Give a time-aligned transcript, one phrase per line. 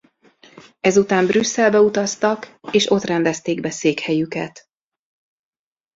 [0.79, 4.69] Ezután Brüsszelbe utaztak és ott rendezték be székhelyüket.